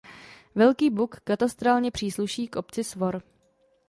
Velký 0.55 0.89
Buk 0.89 1.15
katastrálně 1.19 1.91
přísluší 1.91 2.47
k 2.47 2.55
obci 2.55 2.83
Svor. 2.83 3.21